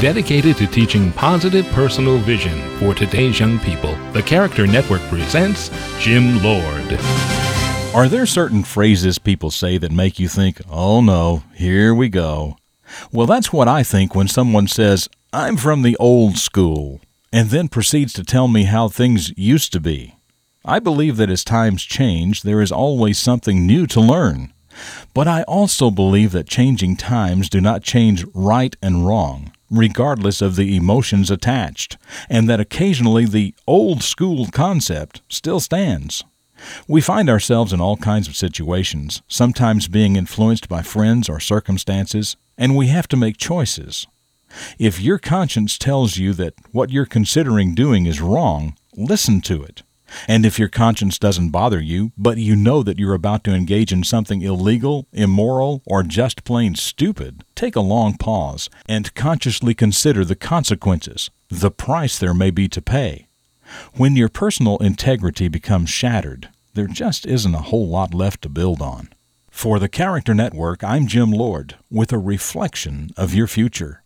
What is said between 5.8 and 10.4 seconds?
Jim Lord. Are there certain phrases people say that make you